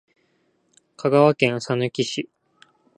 [0.97, 2.27] 香川県さぬき市